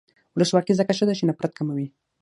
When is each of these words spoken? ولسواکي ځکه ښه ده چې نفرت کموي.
ولسواکي 0.35 0.73
ځکه 0.79 0.91
ښه 0.97 1.05
ده 1.07 1.13
چې 1.19 1.27
نفرت 1.29 1.51
کموي. 1.57 1.87